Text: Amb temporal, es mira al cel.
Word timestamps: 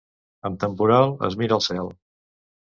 Amb 0.47 0.55
temporal, 0.63 1.13
es 1.29 1.37
mira 1.43 1.57
al 1.59 1.63
cel. 1.67 1.93